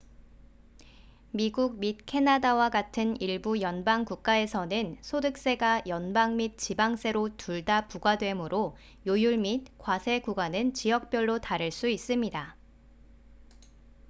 미국 1.29 1.77
및 1.77 1.99
캐나다와 2.07 2.71
같은 2.71 3.21
일부 3.21 3.61
연방 3.61 4.03
국가에서는 4.03 4.97
소득세가 4.99 5.83
연방 5.85 6.37
및 6.37 6.57
지방세로 6.57 7.37
둘 7.37 7.63
다 7.65 7.87
부과되므로 7.87 8.75
요율 9.05 9.37
및 9.37 9.67
과세구간은 9.77 10.73
지역별로 10.73 11.37
다를 11.37 11.69
수 11.71 11.87
있습니다 11.87 12.55